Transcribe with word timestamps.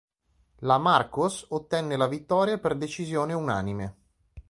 La 0.69 0.79
Markos 0.79 1.45
ottenne 1.49 1.95
la 1.95 2.07
vittoria 2.07 2.57
per 2.57 2.75
decisione 2.75 3.33
unanime. 3.33 3.95